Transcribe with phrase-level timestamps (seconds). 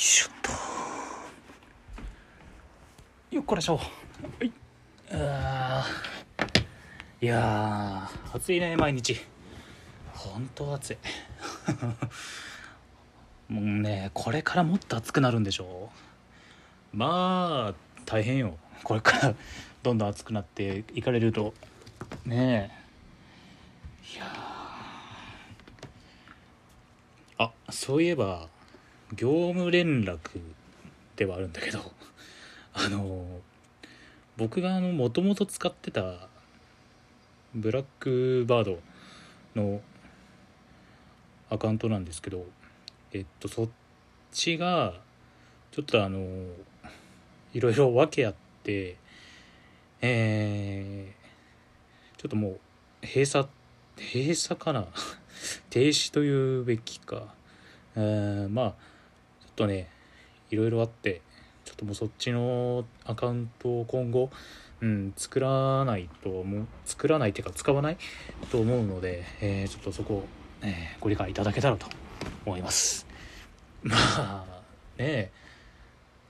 [0.00, 0.30] いしょっ
[3.30, 3.36] と。
[3.36, 3.84] よっこらしょは
[4.42, 4.50] い。
[5.12, 7.24] あー。
[7.26, 9.20] いや暑いね毎日。
[10.14, 10.96] 本当暑い。
[13.52, 15.90] もうねこれからもっと暑くなるんでしょ
[16.94, 16.96] う。
[16.96, 17.74] まあ
[18.06, 18.56] 大変よ。
[18.82, 19.34] これから
[19.82, 21.52] どんどん暑くなっていかれると。
[22.24, 22.72] ね
[24.14, 24.16] え。
[24.16, 27.44] いやー。
[27.44, 28.48] あそういえば
[29.14, 30.40] 業務連絡
[31.16, 31.80] ではあるんだけど
[32.72, 33.40] あの
[34.36, 36.28] 僕がもともと使ってた
[37.54, 38.80] ブラックバード
[39.56, 39.82] の
[41.50, 42.46] アカウントなんですけど
[43.12, 43.68] えっとそっ
[44.30, 45.00] ちが
[45.72, 46.20] ちょっとあの
[47.52, 48.96] いろいろ訳あって
[50.02, 52.60] えー、ちょっともう
[53.02, 53.46] 閉鎖
[54.00, 54.86] 閉鎖かな？
[55.68, 57.34] 停止というべきか。
[57.96, 58.74] えー、まあ
[59.60, 59.88] とね
[60.50, 61.20] いろいろあって
[61.64, 64.30] ちょっともうそっちのアカウントを今後、
[64.80, 67.98] うん、作らないと思う作らないっていうか使わない？
[68.50, 70.24] と思うので、えー、ちょっとそこを、
[70.62, 71.86] えー、ご理解いただけたらと
[72.46, 73.06] 思います。
[73.82, 74.44] まあ
[74.98, 75.30] ね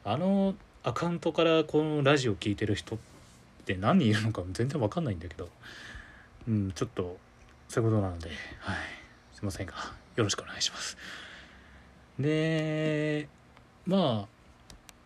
[0.05, 2.99] あのアカウントからこのラジオ聞いてる人っ
[3.65, 5.49] て何人いるのか全然わかんないんだけど
[6.49, 7.19] うんちょっと
[7.69, 8.77] そういうことなのではい。
[9.35, 9.75] すいませんが
[10.17, 10.97] よろしくお願いします。
[12.21, 13.29] で
[13.87, 14.27] ま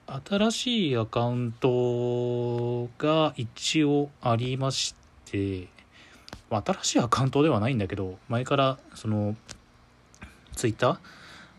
[0.06, 5.68] あ新しいアカウントが一応ありまして
[6.50, 9.34] 新しいアカウントではないんだけど前からその
[10.54, 11.00] ツイッタ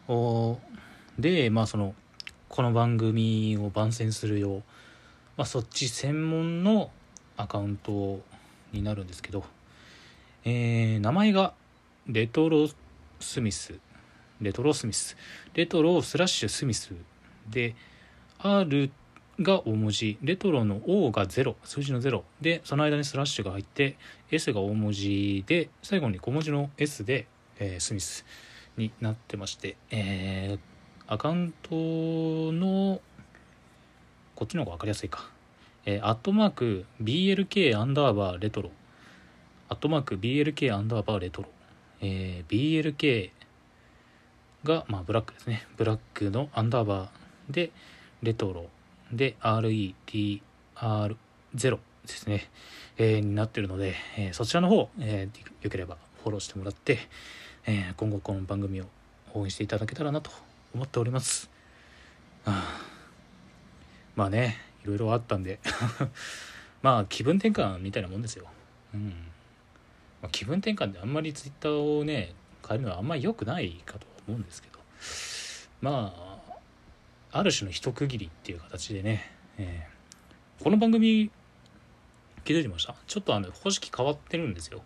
[0.07, 0.57] ー
[1.19, 1.95] でまあその
[2.47, 4.63] この番組を番宣するよう、
[5.37, 6.91] まあ、そっち専門の
[7.35, 8.21] アカウント
[8.71, 9.43] になるんですけど、
[10.45, 11.53] えー、名前が
[12.07, 12.67] レトロ
[13.19, 13.79] スミス。
[14.45, 15.17] レトロスミス。
[15.53, 16.93] レトロスラッシュスミス。
[17.49, 17.75] で
[18.39, 18.89] R
[19.41, 20.17] が大文字。
[20.21, 23.97] レトロの O が0数字の0でその間にスラッシュが入って
[24.31, 27.27] S が大文字で最後に小文字の S で、
[27.59, 28.25] えー、スミス
[28.77, 33.01] になってまして、えー、アカウントの
[34.35, 35.29] こっちの方が分かりやすいか、
[35.85, 38.71] えー、アットマーク BLK アンダーバーレトロ。
[39.67, 41.49] アットマーク BLK アンダーバーレトロ、
[41.99, 43.31] えー、BLK
[44.65, 45.65] が、まあ、ブラックですね。
[45.77, 47.71] ブラックのアンダーバーで
[48.21, 48.65] レトロ
[49.13, 50.41] で RETR0
[51.55, 52.49] ですね、
[52.97, 56.99] えー、になってるので、えー、そちらの方、えー、よければフォローしてもらって、
[57.67, 58.85] え今後この番組を
[59.33, 60.31] 応援していただけたらなと
[60.73, 61.49] 思っております。
[62.45, 62.81] あ
[64.15, 65.59] まあねいろいろあったんで。
[66.81, 68.45] まあ気分転換みたいなもんですよ。
[68.93, 69.13] うん、
[70.31, 72.33] 気分転換であんまりツイッターをね
[72.67, 74.79] 変えるのはあんまり良くないかと思うんですけど。
[75.81, 76.13] ま
[77.31, 81.29] あある種の一区切りっていう形でね、えー、この番組
[82.45, 82.95] 気づいてました？
[83.07, 84.81] ちょっとあの方式変わってるんですよ。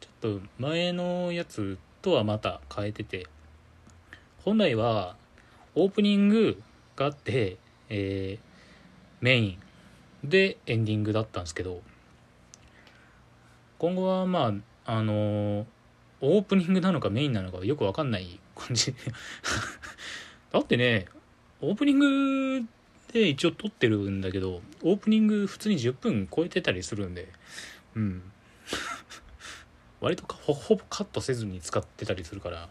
[0.00, 3.26] ちょっと前のやつとはまた変えてて。
[4.44, 5.16] 本来は
[5.74, 6.62] オープニング
[6.96, 7.56] があって、
[7.88, 8.40] えー、
[9.20, 9.58] メイン
[10.24, 11.80] でエンディングだったんですけど。
[13.78, 14.52] 今後はま
[14.84, 15.64] ああのー、
[16.20, 18.94] オープニングなのかメインなのかよくわかんない感じ。
[20.52, 21.06] だってね
[21.60, 21.98] オープニン
[22.60, 22.66] グ
[23.12, 27.28] で一応撮ってるんだけどオープニング普通に10分超えてたりするんで。
[27.94, 28.22] うん。
[30.00, 32.68] 割とほほぼカットせずに使ってたりするから。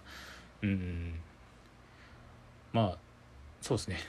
[0.61, 1.19] うん。
[2.71, 2.97] まあ
[3.61, 3.99] そうですね。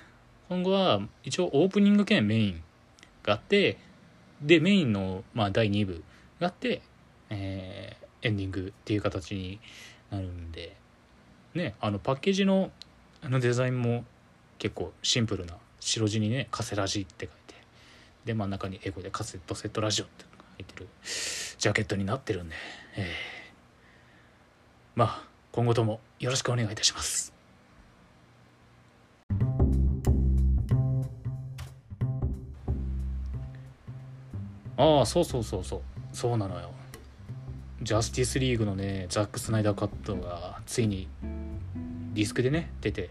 [0.49, 2.63] 今後は一応オープニング兼メイン
[3.23, 3.79] があって
[4.41, 6.05] でメインの、まあ、第2部
[6.41, 6.81] があって、
[7.29, 9.61] えー、エンディングっていう形に
[10.11, 10.77] なるんで。
[11.55, 12.71] ねあのパッケージの
[13.23, 14.05] あのデザインも
[14.59, 17.55] 結構シンプルな白地にね「カセラジ」って書いて
[18.25, 20.89] で真ん中に英語で「カセットセットラジオ」って書いてる
[21.59, 22.55] ジャケットになってるんで、
[22.97, 23.07] えー、
[24.95, 27.33] まあ今後ともよろしくお願いいたします。
[34.77, 35.83] ああそうそうそうそう。
[36.13, 36.71] そうなのよ。
[37.83, 41.09] ジャスティスリーグのねザック・スナイダーカットがついに
[42.15, 43.11] ディスクでね出て。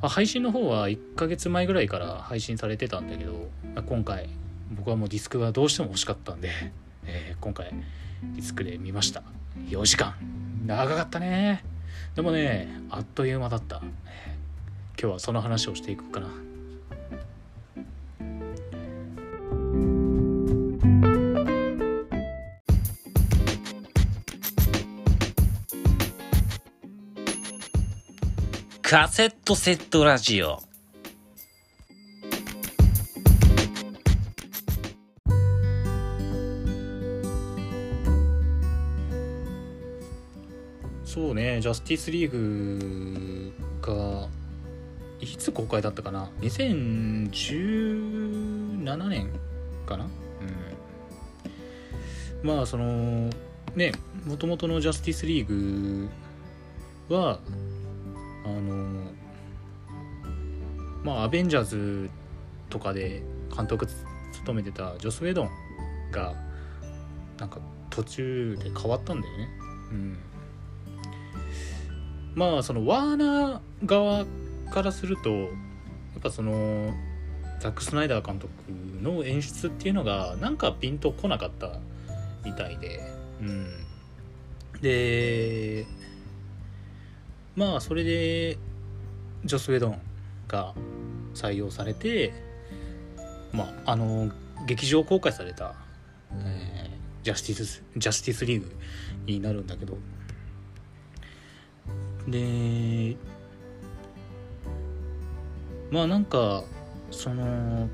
[0.00, 3.50] 配信の方は1ヶ月前ぐらいから配信されてたんだけど
[3.84, 4.28] 今回
[4.70, 6.50] 僕はもうディスクがどうしても欲しかったんで、
[7.04, 7.72] えー、今回
[8.22, 9.22] ディスクで見ました。
[9.68, 10.14] 4時間。
[10.66, 11.64] 長かったね。
[12.14, 13.92] でもねあっという間だった、今
[14.96, 16.28] 日はその話をしていくかな。
[28.90, 30.62] カセットセットラジオ。
[41.04, 43.52] そうね、ジャスティスリーグ
[43.82, 44.26] が、
[45.20, 49.28] いつ公開だったかな ?2017 年
[49.84, 50.04] かな？
[50.04, 50.10] うん。
[52.48, 53.28] まあ、その、
[53.76, 53.92] ね、
[54.24, 56.08] もともとのジャスティスリーグ
[57.14, 57.38] は、
[58.56, 59.12] あの
[61.04, 62.10] まあアベンジャーズ
[62.70, 63.22] とかで
[63.54, 63.86] 監督
[64.32, 65.50] 務めてたジョス・ウェドン
[66.10, 66.34] が
[67.38, 67.58] なんか
[67.90, 69.48] 途中で変わったんだよね。
[69.90, 70.18] うん。
[72.34, 74.24] まあそのワーナー側
[74.70, 75.50] からするとやっ
[76.22, 76.92] ぱその
[77.60, 78.52] ザック・スナイダー監督
[79.02, 81.80] の演出っていうのがなんかピンとこなかった
[82.44, 83.00] みたいで、
[83.40, 83.66] うん、
[84.80, 85.86] で
[87.58, 88.56] まあそれで
[89.44, 90.00] ジョス・ウェドン
[90.46, 90.74] が
[91.34, 92.32] 採用されて
[93.52, 94.30] まああの
[94.64, 95.74] 劇場公開された、
[96.34, 98.72] えー、ジャスティスジャスティスリーグ
[99.26, 99.98] になるんだけど。
[102.28, 103.16] で
[105.90, 106.62] まあなんか
[107.10, 107.88] その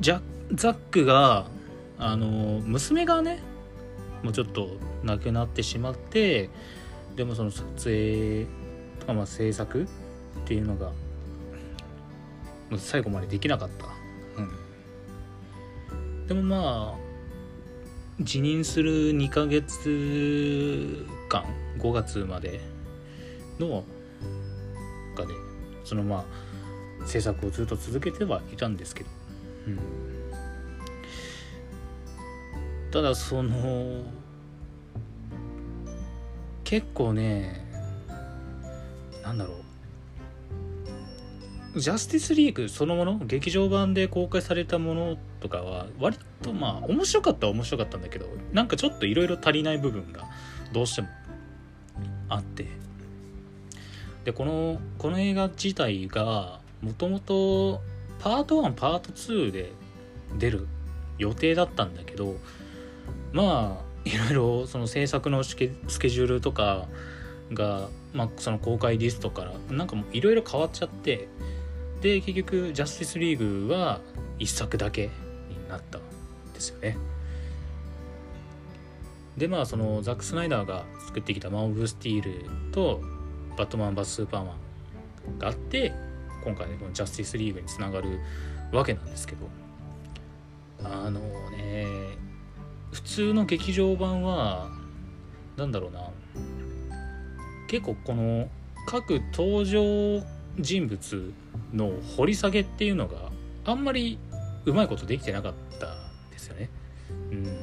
[0.00, 0.20] ジャ
[0.54, 1.46] ザックが
[1.98, 3.42] あの娘がね
[4.24, 4.70] もうちょっと
[5.04, 6.48] 亡くなってしまって
[7.14, 8.46] でもその撮影
[8.98, 9.86] とかまあ制作っ
[10.46, 10.90] ていうのが
[12.78, 13.86] 最後までできなかった、
[15.92, 17.04] うん、でもまあ
[18.20, 21.44] 辞任する2ヶ月間
[21.78, 22.60] 5月まで
[23.58, 23.84] の
[25.14, 25.34] かで
[25.84, 26.24] そのま
[27.02, 29.10] あ制作をずっと続けてはいたんですけど、
[29.66, 29.78] うん、
[32.94, 34.04] ただその
[36.62, 37.66] 結構ね
[39.20, 39.54] なんだろ
[41.74, 41.80] う。
[41.80, 50.28] ジャスティスリーグそのもの劇場版で公開されたものとかは割とまあ面白かったは面白かったんだけどなんかちょっといろいろ足りない部分が
[50.72, 51.08] どうしても
[52.28, 52.68] あって。
[54.24, 57.82] でこのこの映画自体がもともと
[58.20, 59.72] パート1パート2で
[60.38, 60.68] 出る
[61.18, 62.36] 予定だったんだけど
[63.34, 66.86] まあいろいろその制作のスケジュールとか
[67.52, 71.28] が、まあ、その公開リストからなんかもういろいろ変わっちゃって
[72.00, 74.00] で結局ジャスティスリーグは
[74.38, 75.10] 1作だけ
[75.48, 76.02] になったん
[76.52, 76.96] ですよね。
[79.36, 83.02] でまあそのザック・スナイダーが作ってきた「マン・オブ・スティール」と
[83.58, 85.92] 「バットマン・バス・スーパーマン」があって
[86.44, 88.20] 今回ねこのジャスティスリーグにつながる
[88.70, 89.48] わけなんですけど
[90.84, 91.18] あの
[91.50, 92.24] ね
[92.94, 94.70] 普通の劇場版は
[95.56, 96.10] 何だろうな。
[97.66, 98.48] 結構この
[98.86, 100.24] 各登場
[100.60, 101.32] 人物
[101.72, 103.32] の掘り下げっていうのが
[103.64, 104.16] あんまり
[104.64, 105.96] うまいことできてなかった
[106.30, 106.70] ですよね。
[107.32, 107.56] うん、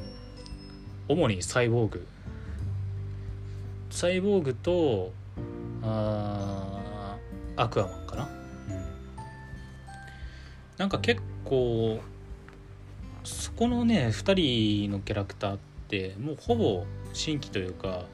[1.08, 2.06] 主にサイボーグ。
[3.90, 5.14] サイボーグと
[5.82, 7.16] あ
[7.56, 8.30] アクアマンかな、うん、
[10.78, 12.02] なんか結構
[13.56, 18.06] そこのね2人のキャラクターってもうほぼ新規というか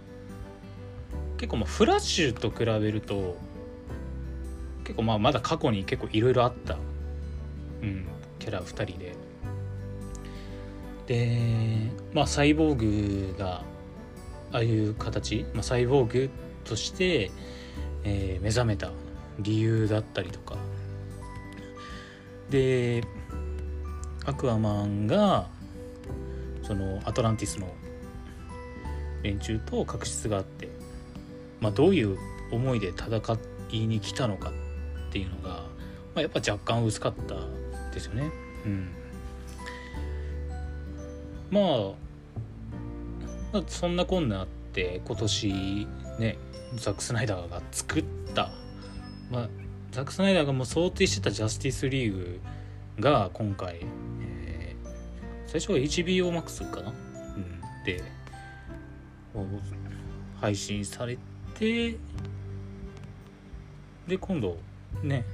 [1.37, 3.37] 結構まあフラッシュと比べると
[4.83, 6.77] 結構まあまだ過去に結構いろいろあった、
[7.81, 8.05] うん、
[8.39, 9.15] キャラ2人で。
[11.07, 11.37] で
[12.13, 13.63] まあサイボーグが
[14.51, 16.29] ああいう形、まあ、サイボーグ
[16.65, 17.31] として、
[18.03, 18.91] えー、目覚めた
[19.39, 20.57] 理由だったりとか。
[22.49, 23.03] で
[24.27, 25.47] アクアマンが
[26.61, 27.67] そのアトランティスの
[29.23, 30.67] 連中と確執があって、
[31.61, 32.17] まあ、どういう
[32.51, 33.21] 思いで戦
[33.71, 34.51] いに来たのか
[35.09, 35.63] っていうのが、ま
[36.17, 37.35] あ、やっぱ若干薄かった
[37.93, 38.29] ですよね。
[38.65, 38.89] うん、
[41.49, 41.61] ま
[43.53, 45.87] あそんなこんなあって今年
[46.19, 46.37] ね
[46.75, 48.03] ザック・スナイダーが作っ
[48.35, 48.51] た、
[49.31, 49.49] まあ、
[49.91, 52.41] ザック・スナイダーがもう想定してたジャスティスリーグ
[52.99, 53.85] が今回、
[55.47, 58.03] 最初は HBO Max かな、うん、で
[60.39, 61.17] 配信され
[61.55, 61.97] て
[64.07, 64.57] で今度
[65.01, 65.25] ね、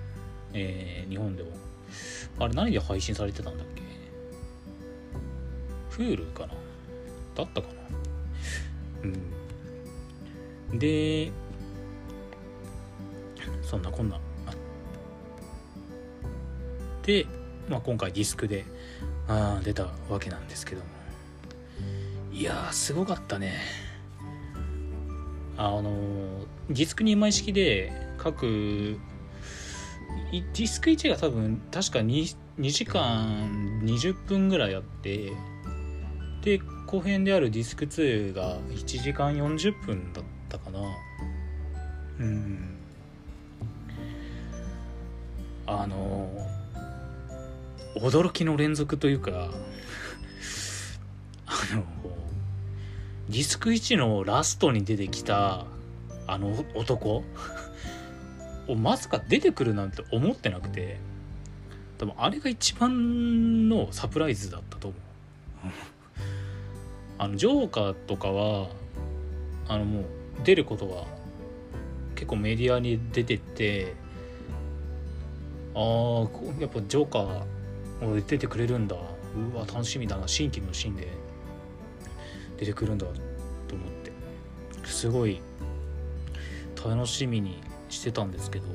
[0.54, 1.50] えー、日本でも
[2.40, 3.84] あれ何で配信されてたんだっけ
[6.04, 6.54] ？Hulu かな？
[7.36, 7.74] だったかな？
[10.72, 10.80] うん。
[10.80, 11.32] で
[13.62, 14.20] そんなこんな。
[17.04, 17.28] で、
[17.68, 18.64] まあ、今回ディスクで
[19.28, 20.88] あ出たわけなんですけども。
[22.32, 23.54] いやすごかったね。
[25.56, 28.98] あのディスク2枚式で各
[30.32, 35.32] ディスク1が多分確か 2, 2時間20分ぐらいあって
[36.42, 40.80] で後編であるディスク2が1時間40分だったかな。
[42.20, 42.78] うん。
[45.66, 46.30] あの
[48.04, 49.50] 驚きの連続というか
[51.46, 51.86] あの
[53.30, 55.66] ディスク1のラストに出てきた
[56.28, 57.24] あの男
[58.68, 61.00] をまさか出てくるなんて思ってなくて
[61.98, 65.02] 多分あれが一番のサプライズだったと思う。
[67.20, 68.68] あのジョーカーとかは
[69.70, 70.06] あのもう
[70.44, 71.06] 出ることは
[72.16, 73.94] 結構メディアに出てて
[75.74, 77.53] ああやっぱジョーカー
[78.22, 78.88] 出てくれるん。
[78.88, 81.08] だうわ楽しみだな新規のシーンで
[82.58, 82.98] 出てくるん。
[82.98, 84.12] だと思って
[84.86, 85.42] すごい
[86.86, 88.32] 楽しみにしてたん。
[88.32, 88.66] ですけど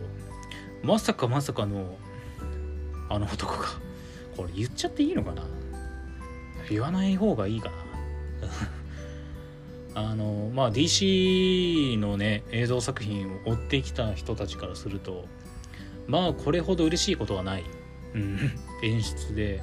[0.82, 1.96] まさかまさかの
[3.08, 3.66] あの男が
[4.36, 5.42] これ言っちゃっていいのかな
[6.70, 7.70] 言わない方がいいか
[9.94, 15.24] なあのまあ DC のね映像作品を追ってきた人たちからすると
[16.06, 17.64] まあこれほど嬉しいことはない、
[18.14, 18.38] うん、
[18.82, 19.62] 演出で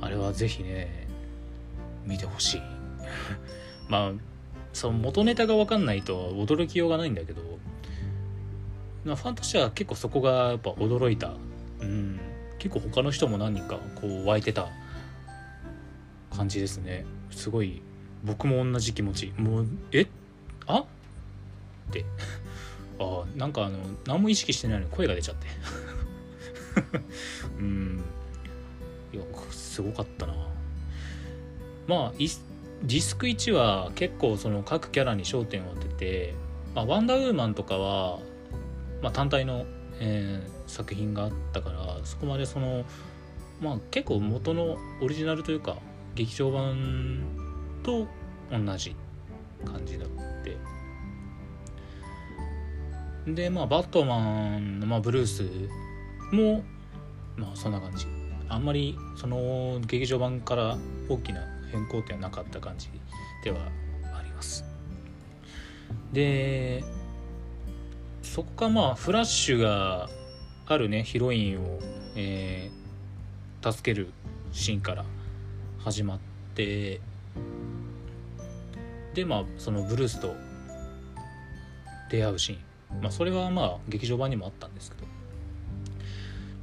[0.00, 1.06] あれはぜひね
[2.06, 2.62] 見てほしい。
[3.88, 4.12] まあ
[4.72, 7.42] その元ネタが分かんないと驚きようがないんだけど
[9.04, 11.34] ファンとしては結構そこがやっぱ驚いた、
[11.80, 12.18] うん、
[12.58, 14.68] 結構他の人も何人かこう湧いてた
[16.34, 17.04] 感じですね。
[17.30, 17.82] すごい
[18.24, 19.32] 僕も同じ気持ち。
[19.36, 20.06] もうえ？
[20.66, 20.80] あ？
[20.80, 20.84] っ
[21.92, 22.04] て。
[22.98, 25.46] あなんかあの何も意識してないのに声が出ちゃって。
[27.58, 28.04] うん。
[29.12, 30.34] いやすごかったな。
[31.86, 36.34] まあディスク1は結構その各キャラに焦点を当てて、
[36.74, 38.18] まあ、ワンダーウーマンとかは、
[39.02, 39.64] まあ、単体の、
[40.00, 42.84] えー、作品があったからそこまでその
[43.60, 45.76] まあ結構元のオリジナルというか
[46.14, 47.22] 劇場版
[47.82, 48.06] と
[48.50, 48.94] 同じ
[49.64, 50.56] 感じだって。
[53.26, 55.44] でまあバットマンの、まあ、ブルース
[56.32, 56.64] も
[57.36, 58.06] まあそんな感じ。
[58.48, 60.76] あんまりその劇場版から
[61.08, 61.40] 大きな
[61.72, 62.88] 変更点はなかった感じ
[63.42, 63.58] では
[64.16, 64.64] あります。
[66.12, 66.84] で
[68.22, 70.08] そこかまあフラッシュが
[70.66, 71.78] あるねヒロインを、
[72.16, 74.10] えー、助ける
[74.52, 75.04] シーンから
[75.78, 76.18] 始まっ
[76.54, 77.00] て
[79.14, 80.34] でまあそのブルースと
[82.10, 82.56] 出会うシー
[82.98, 83.02] ン。
[83.02, 85.13] まあそれはまあ劇場版にもあったんですけど。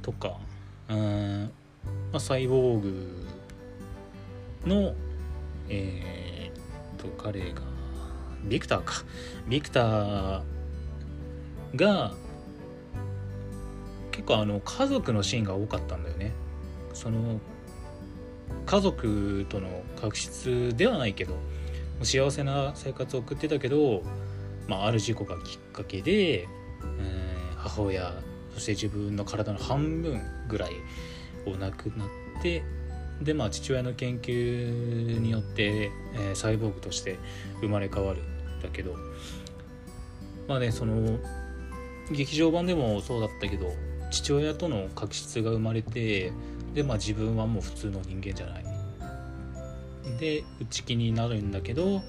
[0.02, 0.38] とか
[0.88, 1.50] うん、
[2.12, 3.26] まあ、サイボーグ
[4.66, 4.94] の
[5.68, 7.62] えー、っと彼が
[8.44, 9.04] ビクターか。
[9.48, 10.42] ビクター
[11.76, 12.12] が
[14.10, 16.32] 結構あの家族のシーンが多かったんだよね。
[16.92, 17.40] その
[18.66, 21.36] 家族との確執ではないけど
[22.02, 24.02] 幸せな生活を送ってたけど、
[24.68, 26.46] まあ、ある事故がきっかけで、えー、
[27.56, 28.12] 母親
[28.54, 30.72] そして自分の体の半分ぐらい
[31.46, 32.08] を亡くなっ
[32.42, 32.62] て
[33.20, 37.18] でまあ父親の研究によって、えー、サイボーグとして
[37.60, 38.96] 生まれ変わるんだけど
[40.48, 41.18] まあねその
[42.10, 43.72] 劇場版でもそうだったけど
[44.10, 46.32] 父親との確執が生まれて
[46.74, 48.64] でまあ自分はもう普通の人間じゃない。
[50.18, 52.02] で内気になるんだけど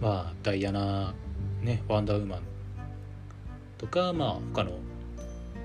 [0.00, 1.14] まあダイアナ
[1.62, 2.40] ねワンダーウーマン
[3.78, 4.72] とかまあ他の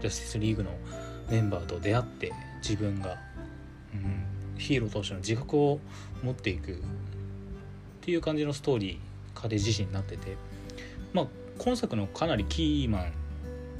[0.01, 0.71] ジャスティスリーグの
[1.29, 3.17] メンバーと出会って自分が、
[3.93, 5.79] うん、ヒーローとしての自覚を
[6.23, 6.75] 持っていくっ
[8.01, 8.97] ていう感じのストーリー
[9.35, 10.35] 彼自身になってて
[11.13, 11.27] まあ
[11.57, 13.05] 今作のかなりキーマ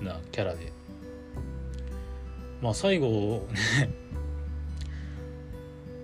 [0.02, 0.72] ンなキャラで
[2.62, 3.48] まあ最後
[3.78, 4.10] ね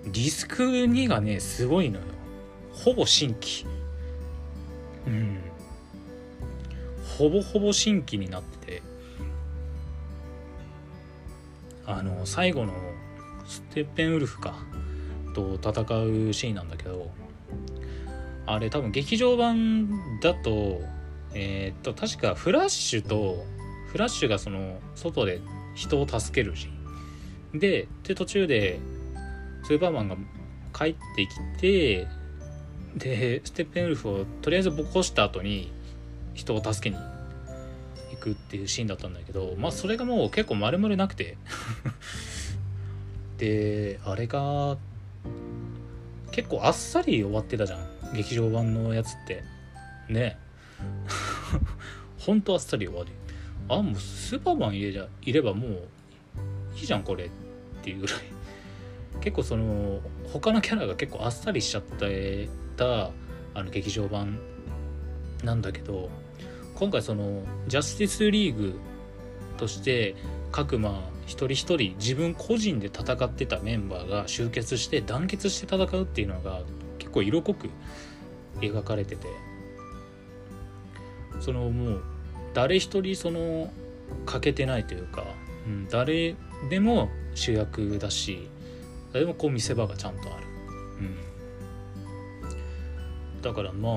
[0.05, 2.05] ディスク2がねすごいのよ。
[2.71, 3.65] ほぼ新規。
[5.07, 5.39] うん。
[7.17, 8.81] ほぼほぼ新規になってて。
[11.87, 12.73] あの最後の
[13.45, 14.55] ステッペンウルフか
[15.33, 15.69] と戦
[16.29, 17.11] うシーンなんだけど
[18.45, 20.81] あれ多分劇場版だと
[21.33, 23.45] えー、っと確かフラッシュと
[23.87, 25.41] フラッシュがその外で
[25.75, 26.69] 人を助けるシー
[27.55, 27.59] ン。
[27.59, 28.79] でで途中で
[29.63, 30.15] スーパーマンが
[30.73, 32.07] 帰ってきて
[32.95, 35.71] でステッペンウルフをとりあえずボコした後に
[36.33, 37.01] 人を助けに
[38.25, 41.37] くっていうシーンだったんだけどまあそれがもう結構丸々なくて。
[43.37, 44.77] であれが
[46.31, 48.15] 結構あっさり終わってたじゃん。
[48.15, 49.43] 劇場版のやつって。
[50.09, 50.37] ね。
[52.17, 53.11] ほんとあっさり終わり
[53.67, 55.87] あもうスーパーマン入れゃいればもう
[56.75, 57.29] いいじゃんこれっ
[57.83, 58.17] ていうぐらい。
[59.21, 59.99] 結構その
[60.31, 61.83] 他のキャラが結構あっさりしちゃっ
[62.77, 63.11] た
[63.53, 64.39] あの劇場版
[65.43, 66.09] なんだけど
[66.75, 68.79] 今回そのジャスティスリーグ
[69.57, 70.15] として
[70.51, 76.61] 各まあ一人一人自分個人で戦ってたメンバーが集結して団結して戦うっていうのが
[76.99, 77.69] 結構色濃く
[78.59, 79.27] 描かれてて。
[81.39, 82.03] そのもう
[82.53, 83.71] 誰一人その
[84.25, 85.23] 欠けてないというか、
[85.67, 86.35] うん、誰
[86.69, 88.49] でも主役だし
[89.13, 90.47] 誰もこう見せ場がちゃんとある、
[93.35, 93.93] うん、だからまあ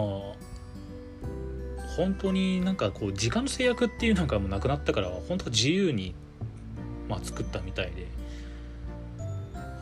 [1.99, 6.14] 本当になんかこう時間の制約っていうのがもうなくなったから本当自由に、
[7.09, 8.07] まあ、作ったみたいで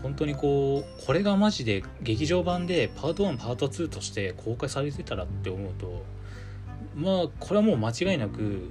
[0.03, 6.05] 本当にこうこれがマジで劇場版でパート1パート2として公開されてたらって思うと
[6.95, 8.63] まあこれはもう間違いなく、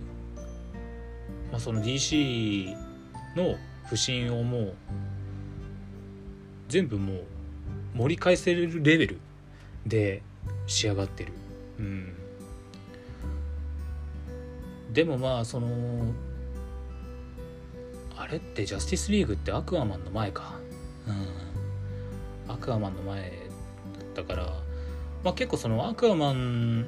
[1.51, 2.75] まあ、その DC
[3.35, 4.73] の不信をもう
[6.67, 7.23] 全部もう
[7.93, 9.19] 盛り返せるレベル
[9.85, 10.23] で
[10.65, 11.33] 仕上がってる。
[11.77, 12.24] うん
[14.95, 15.67] でもまあその
[18.15, 20.55] あれってジャスティスリーグってアクアマンの前か。
[22.47, 22.53] うん。
[22.53, 24.45] アクアマンの前だったから、
[25.21, 26.87] まあ、結構そのアクアマン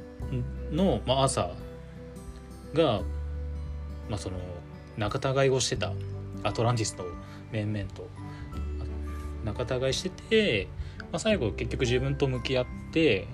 [0.72, 1.52] の、まあ、朝
[2.74, 3.02] が、
[4.10, 4.38] まあ、その
[4.96, 5.92] 仲違いをしてた。
[6.44, 7.04] アトランティスの
[7.52, 8.08] 面々と
[9.44, 10.68] 仲違いしてて、
[11.00, 13.28] まあ、最後結局自分と向き合って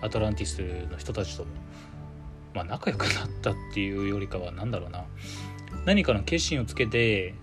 [0.00, 1.50] アトランティスの人たちとも
[2.56, 5.04] まあ、仲良くなったっていうよりかは何だろうな。
[5.84, 7.34] 何かの決心をつけて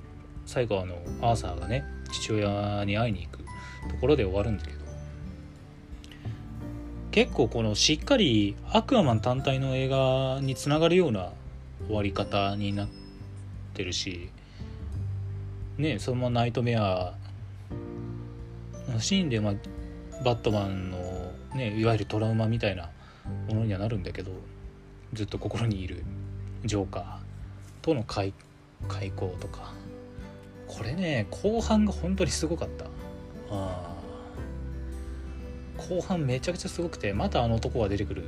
[0.47, 3.45] 最後あのアーサーがね父親に会いに行くと
[4.01, 4.83] ころで終わるんだけど。
[7.11, 11.31] 結構このしっかりアクアマン単体の映画につながるような
[11.85, 12.87] 終わり方になっ
[13.75, 14.31] てるし
[15.77, 17.13] ねそのままナイトメア
[18.91, 19.53] のシーンで、まあ、
[20.23, 20.97] バットマンの、
[21.53, 22.89] ね、いわゆるトラウマみたいな
[23.47, 24.31] ものにはなるんだけど。
[25.13, 26.03] ずっと心にいる
[26.65, 27.03] ジョーカー
[27.81, 28.33] との開
[28.87, 29.73] 開口とか。
[30.67, 32.85] これね後半が本当にすごかった。
[33.51, 33.93] あ
[35.77, 38.23] 後半めちゃくちゃすごくてまたあの男が出てくる。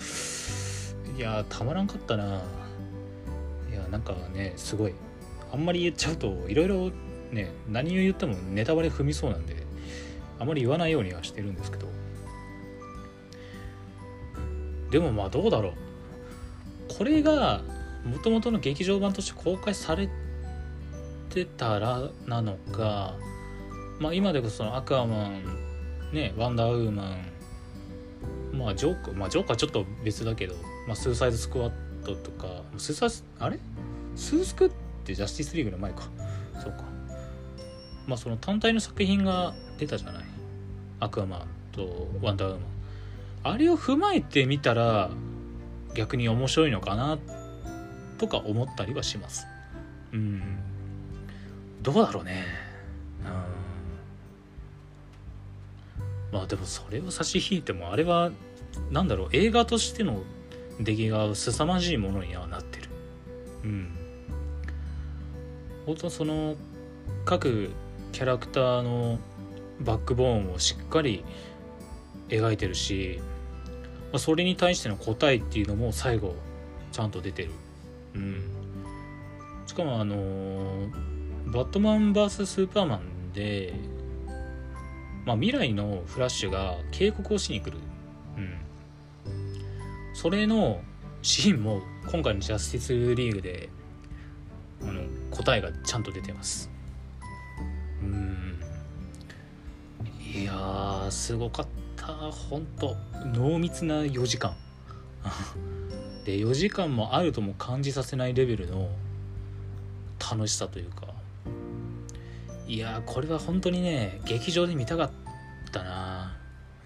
[1.16, 2.42] いやたまらんかったな。
[3.70, 4.94] いやなんかねすごい。
[5.52, 6.90] あんまり言っちゃうといろいろ
[7.30, 9.56] ね何を言ってもネタバレ踏みそうなんで
[10.38, 11.88] あまり言わないようにはしてるんですけど
[14.90, 15.72] でもまあどうだろう。
[16.88, 17.60] これが
[18.04, 20.08] もともとの劇場版として公開され
[21.28, 23.14] てたらなのか。
[23.98, 25.44] まあ今でこそアクアマン
[26.12, 27.26] ねワンダーウーマン。
[28.52, 30.54] まあジョーカーまあジョーカーちょっと別だけど、
[30.86, 31.72] まあ、スーサイドスクワッ
[32.04, 32.62] トとか。
[32.78, 33.60] スーサイあれ？
[34.16, 34.70] スースクっ
[35.04, 36.08] てジャスティスリーグの前か。
[36.60, 36.84] そうか。
[38.06, 40.24] まあその単体の作品が出たじゃない？
[40.98, 42.79] アクアマンとワンダーウーマン。
[43.42, 45.10] あれを踏まえてみたら
[45.94, 47.18] 逆に面白いのかな
[48.18, 49.46] とか思ったりはします。
[50.12, 50.42] うん。
[51.82, 52.44] どうだろうね。
[53.20, 53.22] う
[56.32, 56.38] ん。
[56.38, 58.30] まあでもそれを差し引いてもあれは
[58.90, 60.22] なんだろう映画としての
[60.78, 62.88] 出来が凄まじいものにはなってる。
[63.64, 63.90] うん。
[65.86, 66.56] 本当その
[67.24, 67.70] 各
[68.12, 69.18] キャラクターの
[69.80, 71.24] バックボーンをしっかり
[72.30, 73.20] 描いてるし
[74.12, 76.34] まあ、それに対しての答えっていうのも最後
[76.92, 77.50] ちゃんと出てる。
[78.14, 78.42] うん、
[79.66, 80.90] しかもあのー、
[81.46, 83.74] バットマン VS スーパーマンで、
[85.24, 87.78] まあ、未来のフラッシュが警告をしに来る。
[88.36, 88.54] うん、
[90.14, 90.80] それの
[91.22, 93.68] シーンも今回のジャスティスリーグで
[94.82, 96.68] あの答えがちゃんと出てます。
[98.02, 98.58] うん
[100.34, 101.66] いやすごかっ
[102.00, 102.06] た。
[102.06, 102.96] たほんと
[103.34, 104.56] 濃密な4時間。
[106.24, 108.88] で4時間もあるとも感じさせないレベルの
[110.18, 111.08] 楽しさというか。
[112.66, 115.10] いやこれは本当にね劇場で見たかっ
[115.72, 116.36] たな、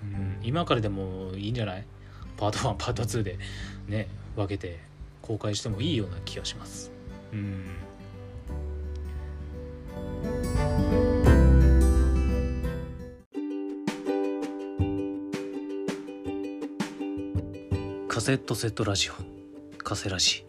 [0.02, 1.84] うん、今からでもいいんじゃない？
[2.38, 3.38] パート1パート2で
[3.86, 4.80] ね分けて
[5.20, 6.90] 公開してもいいような気がします。
[7.32, 7.66] うん。
[18.24, 19.12] セットセットラジオ
[19.76, 20.46] カセラジ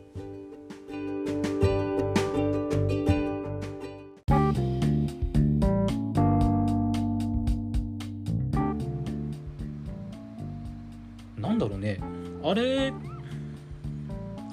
[11.38, 11.99] なんだろうね。
[12.45, 12.93] あれ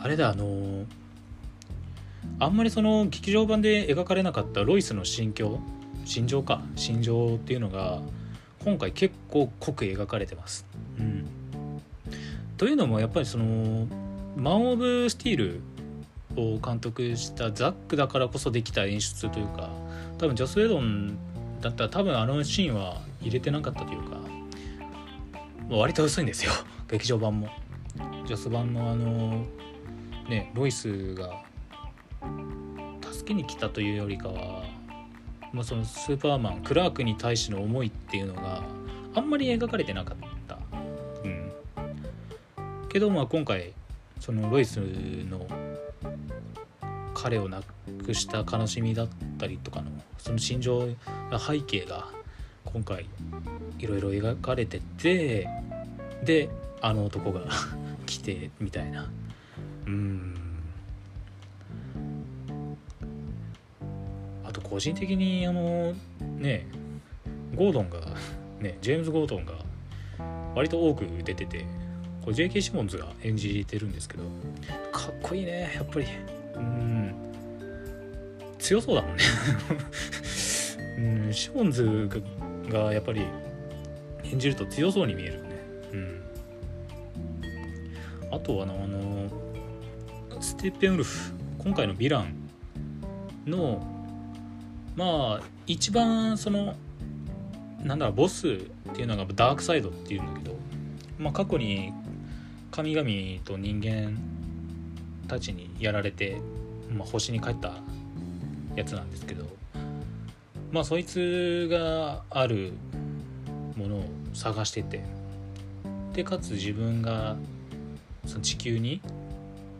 [0.01, 0.85] あれだあの
[2.41, 5.61] あんまりその劇場版で描かれなかったロイスの心境
[6.05, 8.01] 心情か心情っていうのが
[8.65, 10.67] 今回結構濃く描かれてます。
[10.99, 11.29] うん、
[12.63, 13.89] というのもやっぱりその
[14.37, 15.61] マン・オブ・スティール
[16.41, 19.69] を監督したザックだからこそできた演出というか
[20.17, 21.19] 多分ジョス・ウェドン
[21.61, 24.21] だったら多分あのシーンは入れてなかったというか
[25.71, 26.53] 割と薄いんですよ
[26.89, 27.49] 劇場版も。
[28.29, 29.45] ジョス版のあの
[30.29, 31.43] ねロイスが
[33.11, 34.63] 助けに来たというよりかは、
[35.53, 38.63] まあ、そのスーパーマンクラークに対しての思いっていうのが
[39.17, 40.32] あんまり描かれてなかった。
[42.93, 43.73] けどまあ今回
[44.21, 45.47] そのロイスの
[47.15, 47.63] 彼を亡
[48.05, 50.89] くした悲しみだったりとかのその心情
[51.31, 52.09] や背景が
[52.67, 53.07] 今回
[53.79, 55.49] いろいろ描かれてて
[56.23, 56.51] で
[56.83, 57.41] あの男が
[58.05, 59.11] 来てみたいな。
[59.87, 60.35] うん。
[64.45, 65.95] あと個人的にあの
[66.37, 66.67] ね
[67.55, 68.01] ゴードンが
[68.61, 69.55] ねジェームズ・ゴードンが
[70.55, 71.82] 割と多く出てて。
[72.23, 72.61] これ J.K.
[72.61, 74.23] シモンズが演じてるんですけど。
[74.93, 76.07] かっこいいねやっぱり。
[76.55, 77.15] うん。
[78.59, 79.23] 強そうだもんね。
[81.27, 82.09] うんシモンズ
[82.69, 83.23] がやっぱり
[84.25, 85.49] 演じると強そうに見えるね。
[85.93, 86.23] うん。
[88.31, 89.29] あとはあの
[90.41, 93.85] ステッペンウルフ今回のヴィランの
[94.97, 96.75] まあ一番その
[97.83, 98.59] なんだろうボスっ
[98.95, 100.57] ていうのがダークサイドっていうんだけど、
[101.19, 101.93] まあ、過去に
[102.73, 104.19] 神々と人間
[105.29, 106.41] たちにやられて、
[106.91, 107.75] まあ、星に帰った
[108.75, 109.45] やつなんですけど
[110.73, 112.73] まあそいつがある
[113.77, 115.05] ものを探してて
[116.15, 117.37] でかつ自分が
[118.27, 119.03] その地球に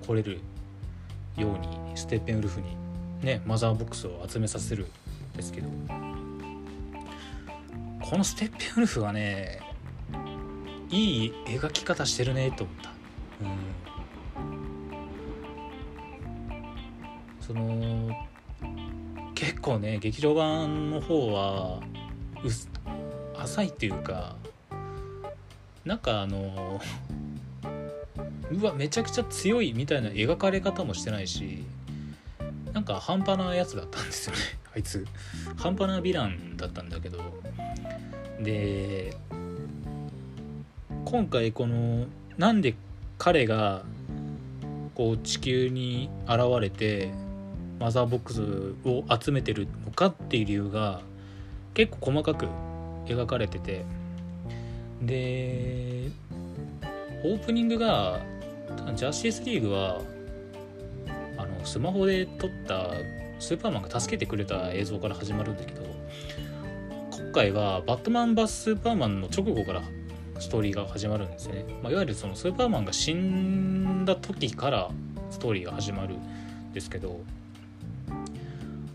[0.07, 0.41] 来れる
[1.39, 2.77] ようにステッペンウルフに
[3.23, 5.69] ねマザーボックスを集めさせるんですけど
[8.03, 9.72] このステッペンウルフはね
[10.93, 12.91] いい描き方してるねと思った、
[13.41, 13.57] うん、
[17.41, 18.11] その
[19.35, 21.81] 結構ね劇場版の方は
[23.37, 24.37] 浅いっていうか
[25.85, 26.81] なんかあの
[28.53, 31.65] うわめちゃくちゃ強いみたいな描かれ方もしてないし
[32.73, 34.41] なんか半端なやつだったんですよね
[34.75, 35.07] あいつ。
[35.57, 37.19] 半端なヴィランだったんだけど。
[38.41, 39.15] で
[41.13, 42.07] 今回この
[42.39, 42.75] なんで
[43.19, 43.83] 彼が
[44.95, 47.11] こう地球に現れて
[47.79, 48.41] マザーボックス
[48.89, 51.03] を集めてるのかっていう理由が
[51.75, 52.49] 結構細かく
[53.05, 53.85] 描かれてて。
[55.03, 56.11] で
[57.25, 58.21] オープニングが
[58.95, 60.01] ジャスティスリーグは
[61.37, 62.91] あのスマホで撮った
[63.39, 65.83] スーパーマンが助けてくれた映像から始まるんだけど
[67.11, 69.83] 今回はバットマンバススーパーマンの直後から
[70.43, 74.91] ストーリーが始まるんですね、まあ、いわゆるそのスーパーマンが死んだ時から
[75.31, 77.21] ストーリーが始まるんですけど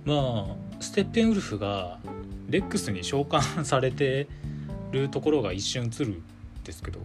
[0.03, 0.13] ま
[0.51, 1.99] あステッペンウルフが
[2.49, 4.27] レックスに召喚されて
[4.91, 6.23] るところが一瞬映るん
[6.65, 6.99] ですけど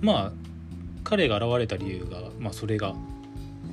[0.00, 0.32] まあ
[1.04, 2.94] 彼が現れた理由が、まあ、それが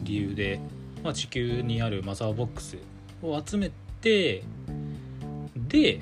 [0.04, 0.60] 理由で、
[1.02, 2.78] まあ、地球にあるマザーボックス
[3.22, 4.44] を集めて
[5.56, 6.02] で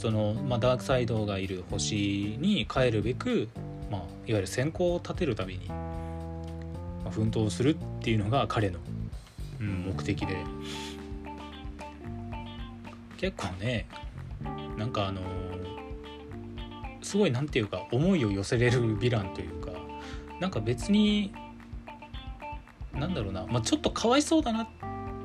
[0.00, 3.50] その、まあ、ダークサイドがいる星に帰るべく、
[3.90, 5.74] まあ、いわゆる先行を立てるために、ま
[7.08, 8.78] あ、奮闘するっていうのが彼の、
[9.60, 10.36] うん、目的で。
[13.18, 13.86] 結構ね
[14.78, 15.20] なんかあの
[17.02, 19.72] すごい何て言うか思いを寄せれるヴィランというか
[20.40, 21.34] なんか別に
[22.94, 24.68] なんだろうな、まあ、ちょっとかわいそうだなっ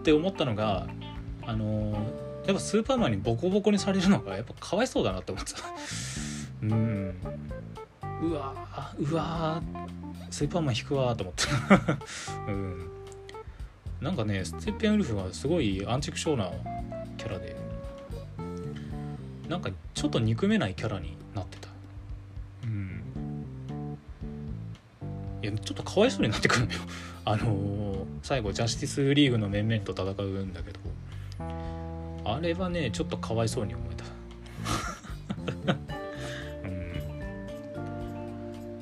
[0.04, 0.88] て思ったのが
[1.44, 5.60] あのやっぱスーパーマンにボコボコにされるのがやっぱかわいそうだなって思ってた。
[6.62, 7.16] うん。
[8.22, 8.54] うわ
[8.98, 9.62] うわ
[10.30, 11.44] スーパーマン引くわと思って。
[12.48, 12.90] うん。
[14.00, 16.52] なんかねステッペンウルフはすごいアンチクショーな
[17.18, 17.56] キャラで。
[19.50, 21.70] なんかちょっと憎めないキャラになってた。
[22.64, 23.98] うん。
[25.42, 26.80] いやちょっとかわいそうになってくるのよ。
[27.26, 30.80] あのー、最後ジャスティスリーグの面々と戦うんだけど。
[32.36, 35.74] あれはねちょっとかわいそうに思えた、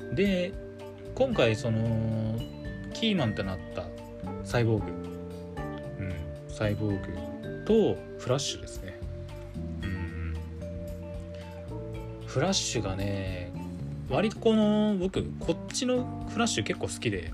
[0.02, 0.52] うん、で
[1.14, 2.36] 今回その
[2.92, 3.84] キーマンとなった
[4.42, 4.90] サイボーグ、
[6.00, 6.14] うん、
[6.48, 8.98] サイボーグとフラッシュですね、
[9.84, 10.34] うん、
[12.26, 13.52] フラッシュがね
[14.10, 17.32] 割とこの僕こっちのフラッシュ結構好きで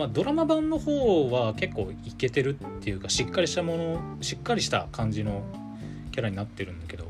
[0.00, 5.42] まあドラマ版の方は結構イケてるっていうかしっかりしたものしっかりした感じの
[6.10, 7.04] キャラになってるんだけど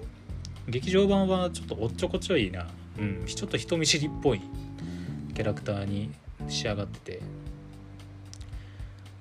[0.67, 2.67] 劇場版はちょっとおっちょこちょいな、
[2.99, 4.43] うん、ちょっと人見知りっぽい
[5.35, 6.11] キャラクターに
[6.49, 7.23] 仕上がってて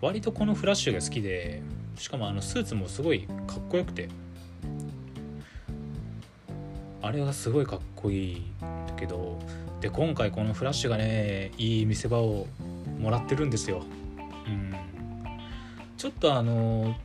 [0.02, 1.62] 割とこのフラッシュが好きで
[1.96, 4.10] しかもあのスーツもすごいかっこよくて
[7.04, 9.38] あれがすごいかっこいいんだけど
[9.82, 12.48] で今回このフラッシュがねいい見せ場を
[13.00, 13.84] もらってるんですよ。
[14.48, 14.76] うん、
[15.98, 16.96] ちょっとあの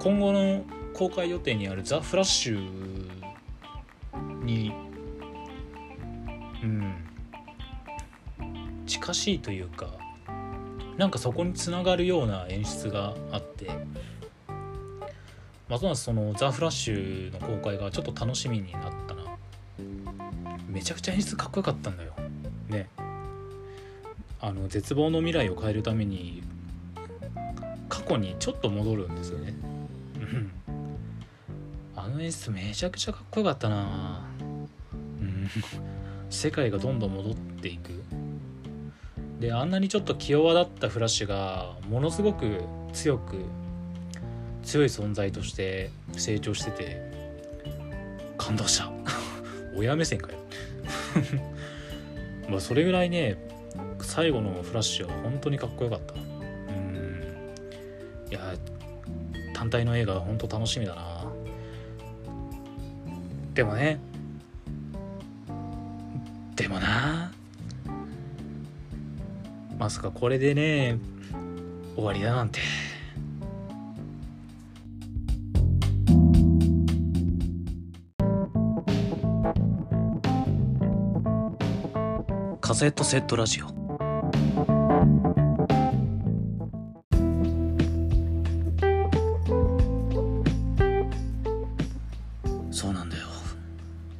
[0.00, 0.64] 今後の
[0.94, 2.68] 公開予定にある「ザ・フラッシュ
[4.44, 4.72] に
[6.62, 6.94] うん。
[8.86, 9.88] 近しいというか
[10.98, 13.70] なんかそこにつながるような演出があって
[15.68, 19.22] ますますその「ザ・フラッシュ」の公開がちょっと楽しみになったな。
[20.68, 22.14] めちゃくちゃ演出かっこよかったんだよ。
[22.72, 22.88] ね。
[24.40, 26.42] あの絶望の未来を変えるために
[27.88, 29.54] 過去にちょっと戻るんですよね。
[31.94, 34.20] あの演出めちゃくちゃかっこよかったな。
[34.92, 35.48] うん。
[36.30, 38.02] 世界がどんどん戻っていく。
[39.38, 42.60] であんなにちょっと気弱だったフラッシュがものすごく
[42.92, 43.36] 強く
[44.62, 47.12] 強い存在として成長してて
[48.38, 48.90] 感動した。
[49.76, 50.38] 親目線かよ。
[52.52, 53.38] まあそれぐらいね
[54.02, 56.12] 最後のフラッシュは本当にかっこよかった。
[56.14, 57.54] うん。
[58.30, 58.40] いや
[59.54, 61.24] 単体の映画は本当楽しみだな。
[63.54, 63.98] でもね
[66.54, 67.32] でもな
[69.78, 70.98] まさかこれでね
[71.96, 72.60] 終わりだなんて。
[82.82, 83.68] セットセットラジオ。
[92.72, 93.28] そうなんだよ。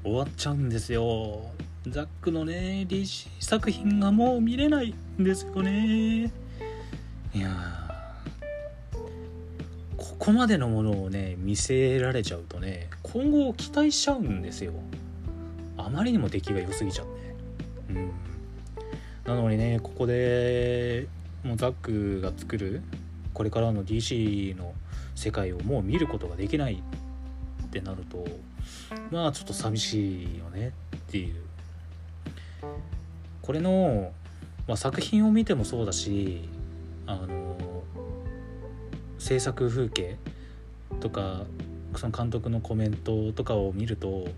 [0.05, 1.51] 終わっちゃうんですよ。
[1.89, 6.31] ザックのね DC 作品がもう見れないんですよね。
[7.35, 7.51] いや
[9.97, 14.73] ここまでのものをね見せられちゃうとね今後期待しちゃうんですよ。
[15.77, 17.93] あまりにも出来が良すぎちゃって。
[17.95, 18.22] うん
[19.35, 21.09] なのにねここで
[21.43, 22.83] もうザックが作る
[23.33, 24.75] これからの DC の
[25.15, 26.83] 世界をもう見ることができない
[27.65, 28.27] ってなると
[29.11, 31.35] まあちょっと寂しいよねっていう。
[33.41, 34.13] これの、
[34.69, 36.49] まあ、作品を見てもそうだし
[37.07, 37.57] あの
[39.19, 40.17] 制作風景
[41.01, 41.43] とか
[41.97, 44.29] その監督のコメントとかを見ると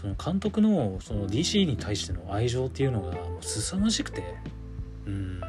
[0.00, 4.22] その監督のその DC に対しての愛情っていうのがもう凄まじくて。
[5.06, 5.40] うん。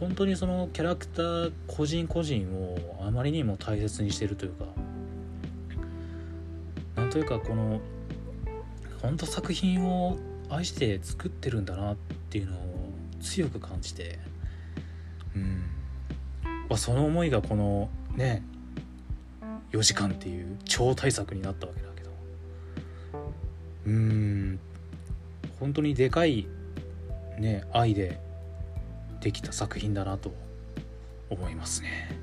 [0.00, 4.64] 本当にそのキャラクター個人個人をあまりにも大切にしてるというか。
[6.96, 7.80] なんというかこの
[9.02, 10.16] 本当作品を
[10.48, 11.96] 愛して作ってるんだなっ
[12.30, 14.18] ていうのを強く感じて。
[15.34, 15.64] うん。
[16.70, 18.42] まあ、その思いがこのね
[19.72, 21.86] 4時間っていう超大作になったわけだ。
[23.86, 24.58] うん
[25.60, 26.46] 本当にでかい
[27.38, 28.18] ね愛で
[29.20, 30.34] できた作品だなと
[31.30, 32.16] 思いますね。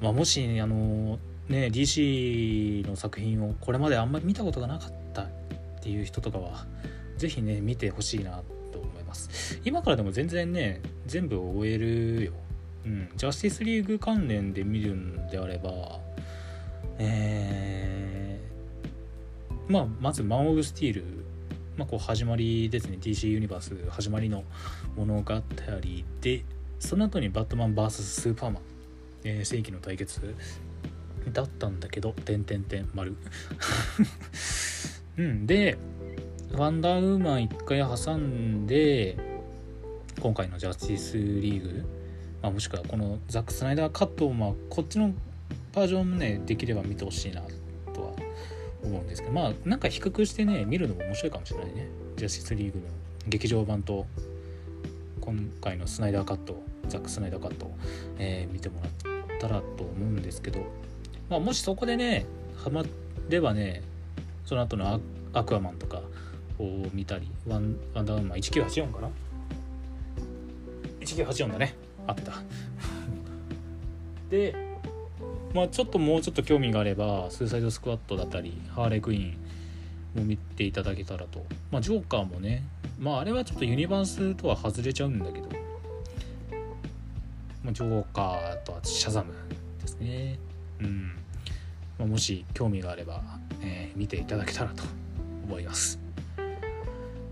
[0.00, 1.18] まあ、もしあの
[1.48, 5.28] ね DC の作品をこれまであんまり見たことがなかったっ
[5.82, 6.66] ていう人とかは
[7.18, 8.42] 是非ね見てほしいな
[8.72, 9.60] と思います。
[9.64, 12.32] 今からでも全然ね全部終えるよ。
[12.86, 16.00] うん、ジャスティスリーグ関連で見るんであれば
[16.98, 18.29] えー
[19.70, 21.04] まあ、まず「マン・オブ・スティール」
[21.78, 22.98] まあ、こう始まりですね。
[23.00, 24.44] DC ユニバース始まりの
[24.96, 25.42] 物語
[26.20, 26.44] で
[26.78, 28.62] その後にバットマン VS スーパーマン、
[29.24, 30.34] えー、世紀の対決。
[31.32, 33.14] だったんだけど、点点点丸。
[35.18, 35.76] うん、で、
[36.52, 39.18] ワンダーウーマン一回挟んで、
[40.20, 41.84] 今回のジャスティスリーグ、
[42.42, 45.12] まあ、もしくはこのザック・スナイダーカットを、まあ、こっちの
[45.74, 47.42] バージョンもね、できれば見てほしいな
[48.90, 51.88] 思うんですけどまあなんか比較してね見るのも面白いかもしれないね。
[52.16, 52.84] ジャスティスリーグの
[53.28, 54.06] 劇場版と
[55.20, 57.70] 今回のスナイダーカットザック・スナイダーカット、
[58.18, 60.60] えー、見てもらったらと思うんですけど、
[61.28, 62.26] まあ、もしそこでね
[62.56, 62.84] ハマ
[63.28, 63.82] ればね
[64.44, 65.00] その後の
[65.32, 66.02] アクアマンとか
[66.58, 69.10] を見たりワンワンダーウーマン1984かな
[71.00, 71.74] ？1984だね。
[72.06, 72.32] あった。
[74.30, 74.69] で
[75.54, 79.36] まあ、ちょっともうちょっと興味があればスーサイドスクワットだったりハーレークイーン
[80.14, 81.44] も見ていただけたらと。
[81.70, 82.62] まあジョーカーもね
[82.98, 85.48] まああれはちょっとユニバースとは外れちゃうんだけど、
[87.64, 89.32] まあ、ジョーカーとはシャザム
[89.80, 90.38] ですね。
[90.80, 91.12] うん。
[91.98, 93.22] まあ、もし興味があれば、
[93.62, 94.84] えー、見ていただけたらと
[95.44, 95.98] 思います。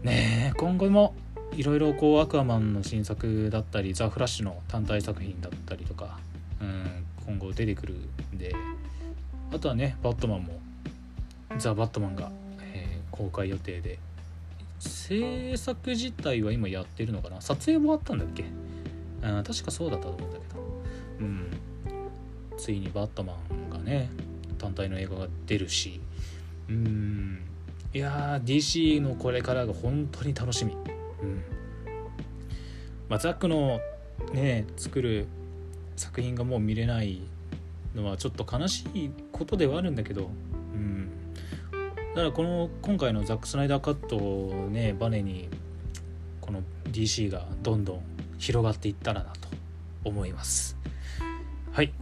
[0.03, 1.15] ねえ今後も
[1.57, 6.19] いろいろこうアクアマンの新作だったりザ・フラッシュの単体作品だったりとか、
[6.61, 7.95] うん、今後出てくる
[8.35, 8.55] んで
[9.53, 10.59] あとはねバットマンも
[11.59, 12.31] ザ・バットマンが、
[12.63, 13.99] えー、公開予定で
[14.79, 17.41] 制作自体は今やってるのかな？
[17.43, 18.45] 撮影もあったんだっけ？
[19.23, 20.61] あ確かそうだったと思うんだけど。
[21.21, 21.51] うん。
[22.57, 24.09] ついにバットマンがね
[24.57, 26.01] 単体の映画が出るし。
[26.69, 27.41] うん。
[27.93, 30.73] いや DC のこれからが本当に楽しみ。
[30.73, 30.77] う
[31.27, 31.43] ん。
[33.09, 33.81] まあ、ザックの
[34.33, 35.27] ね作る
[35.99, 37.21] 作品がもう見れない
[37.95, 40.31] のはちょっと悲しいことではあるんだけど、
[40.75, 41.11] うん、
[42.15, 45.49] だからこの今回のザック・スナイダーカットをねバネに
[46.41, 48.03] この DC がどんどん
[48.39, 49.49] 広がっていったらなと
[50.05, 50.77] 思います。
[51.73, 51.93] はい。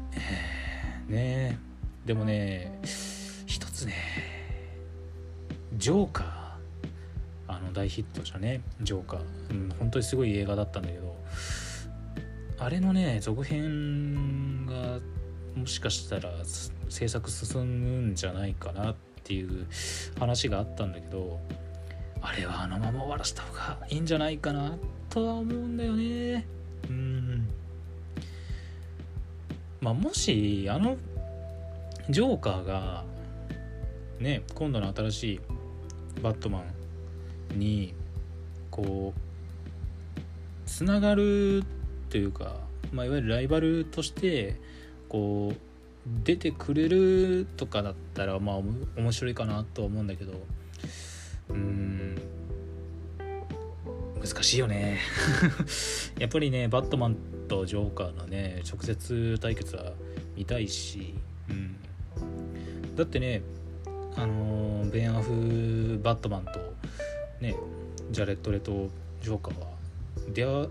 [1.08, 1.58] ね。
[2.04, 2.78] でもね
[3.46, 3.94] 一つね
[5.76, 6.36] ジョーカー。
[7.48, 11.16] あの大ヒットしたねジョーカー、うん、本当にすごい映画だったんだけど
[12.58, 14.98] あれのね続編が
[15.54, 16.30] もしかしたら
[16.88, 19.66] 制作進むんじゃないかなっていう
[20.18, 21.40] 話があったんだけど
[22.20, 24.76] あれはあのまま終わらせた方がいいんじゃないかな
[25.10, 26.46] とは思うんだよね。
[26.88, 27.48] うん。
[29.80, 30.96] まあもしあの
[32.08, 33.04] ジョーカーが
[34.18, 35.40] ね今度の新しい
[36.22, 36.64] バットマ
[37.54, 37.94] ンに
[38.70, 39.20] こう
[40.66, 41.62] つながる
[42.16, 42.56] というか、
[42.92, 44.58] まあ、いわゆるライバルとして
[45.06, 45.58] こう
[46.24, 48.56] 出てくれるとかだったらまあ
[48.96, 50.32] 面白いかなとは思うんだけど
[51.50, 52.16] うん
[54.18, 54.98] 難しいよね。
[56.18, 57.16] やっぱりねバットマン
[57.48, 59.92] とジョーカーのね直接対決は
[60.34, 61.12] 見たいし、
[61.50, 61.76] うん、
[62.96, 63.42] だってね
[64.16, 66.52] あのベン・アフバットマンと
[67.42, 67.54] ね
[68.10, 68.88] ジャレット・レと
[69.20, 69.66] ジョーカーは
[70.32, 70.68] 出会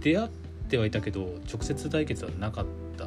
[0.00, 0.30] 出会
[0.64, 3.04] ってはいたけど直接対決はなかった、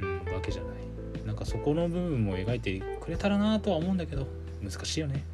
[0.00, 1.26] うん、わけじゃない。
[1.26, 4.26] なんかそこの部分も描いてくれたらなとは思うんだけど
[4.62, 5.24] 難しいよね。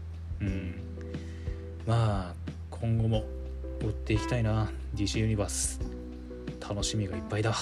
[0.41, 0.75] うん。
[1.87, 2.35] まあ
[2.71, 3.25] 今後も
[3.83, 4.71] 追っていきたいな。
[4.95, 5.81] DC ユニバース。
[6.61, 7.55] 楽しみがいっぱいだ。